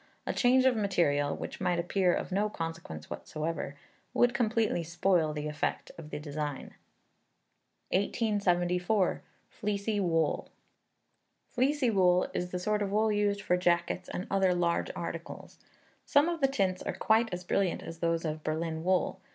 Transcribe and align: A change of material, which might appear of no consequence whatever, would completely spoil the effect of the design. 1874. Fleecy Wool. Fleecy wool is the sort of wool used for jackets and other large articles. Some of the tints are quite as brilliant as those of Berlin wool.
A 0.25 0.33
change 0.33 0.65
of 0.65 0.75
material, 0.75 1.35
which 1.37 1.61
might 1.61 1.77
appear 1.77 2.11
of 2.11 2.31
no 2.31 2.49
consequence 2.49 3.07
whatever, 3.07 3.75
would 4.15 4.33
completely 4.33 4.81
spoil 4.81 5.31
the 5.31 5.47
effect 5.47 5.91
of 5.95 6.09
the 6.09 6.17
design. 6.17 6.73
1874. 7.91 9.21
Fleecy 9.47 9.99
Wool. 9.99 10.49
Fleecy 11.49 11.91
wool 11.91 12.27
is 12.33 12.49
the 12.49 12.57
sort 12.57 12.81
of 12.81 12.89
wool 12.91 13.11
used 13.11 13.43
for 13.43 13.55
jackets 13.57 14.09
and 14.09 14.25
other 14.31 14.55
large 14.55 14.89
articles. 14.95 15.59
Some 16.03 16.27
of 16.27 16.41
the 16.41 16.47
tints 16.47 16.81
are 16.81 16.95
quite 16.95 17.31
as 17.31 17.43
brilliant 17.43 17.83
as 17.83 17.99
those 17.99 18.25
of 18.25 18.43
Berlin 18.43 18.83
wool. 18.83 19.21